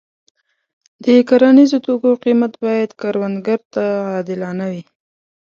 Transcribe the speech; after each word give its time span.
د 1.03 1.05
کرنیزو 1.29 1.77
توکو 1.85 2.11
قیمت 2.23 2.53
باید 2.63 2.89
کروندګر 3.01 3.59
ته 3.73 3.83
عادلانه 4.13 4.65
وي. 4.71 4.83